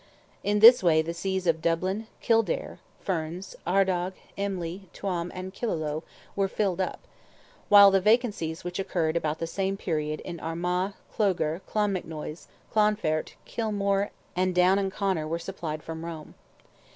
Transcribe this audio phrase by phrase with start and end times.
[0.43, 6.01] In this way the Sees of Dublin, Kildare, Ferns, Ardagh, Emly, Tuam and Killaloe
[6.35, 7.01] were filled up;
[7.69, 14.09] while the vacancies which occurred about the same period in Armagh, Clogher, Clonmacnoise, Clonfert, Kilmore,
[14.35, 16.33] and Down and Conor were supplied from Rome.